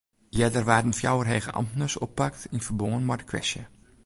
Earder 0.43 0.63
waarden 0.69 0.93
fjouwer 0.99 1.27
hege 1.33 1.51
amtners 1.59 1.99
oppakt 2.05 2.43
yn 2.55 2.65
ferbân 2.65 3.05
mei 3.07 3.19
de 3.19 3.25
kwestje. 3.31 3.63